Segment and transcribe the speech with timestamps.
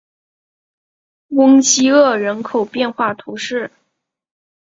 [1.27, 3.69] 翁西厄人口变化图示